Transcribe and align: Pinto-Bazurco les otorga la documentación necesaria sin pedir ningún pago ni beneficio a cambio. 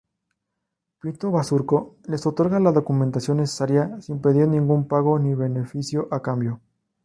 Pinto-Bazurco 0.99 1.95
les 2.07 2.25
otorga 2.25 2.59
la 2.59 2.71
documentación 2.71 3.37
necesaria 3.37 4.01
sin 4.01 4.19
pedir 4.19 4.47
ningún 4.47 4.87
pago 4.87 5.19
ni 5.19 5.35
beneficio 5.35 6.07
a 6.09 6.23
cambio. 6.23 6.59